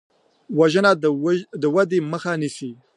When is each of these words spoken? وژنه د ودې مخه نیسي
وژنه 0.59 0.91
د 1.61 1.63
ودې 1.75 1.99
مخه 2.11 2.31
نیسي 2.41 2.71